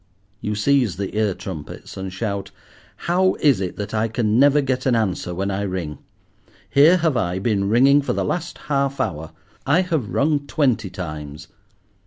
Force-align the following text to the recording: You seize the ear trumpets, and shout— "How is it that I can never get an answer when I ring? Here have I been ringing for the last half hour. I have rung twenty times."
You 0.39 0.55
seize 0.55 0.95
the 0.97 1.15
ear 1.15 1.35
trumpets, 1.35 1.95
and 1.95 2.11
shout— 2.11 2.49
"How 3.05 3.35
is 3.35 3.61
it 3.61 3.75
that 3.75 3.93
I 3.93 4.07
can 4.07 4.39
never 4.39 4.59
get 4.59 4.87
an 4.87 4.95
answer 4.95 5.35
when 5.35 5.51
I 5.51 5.61
ring? 5.61 5.99
Here 6.67 6.97
have 6.97 7.15
I 7.15 7.37
been 7.37 7.69
ringing 7.69 8.01
for 8.01 8.13
the 8.13 8.25
last 8.25 8.57
half 8.67 8.99
hour. 8.99 9.31
I 9.67 9.81
have 9.81 10.09
rung 10.09 10.47
twenty 10.47 10.89
times." 10.89 11.49